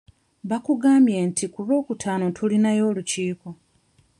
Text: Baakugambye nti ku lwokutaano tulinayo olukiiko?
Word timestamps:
Baakugambye 0.49 1.17
nti 1.29 1.45
ku 1.53 1.59
lwokutaano 1.65 2.25
tulinayo 2.37 2.83
olukiiko? 2.89 3.49